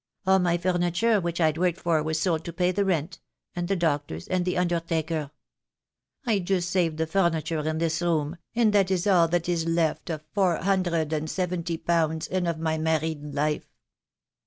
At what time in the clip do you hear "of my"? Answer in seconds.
12.47-12.79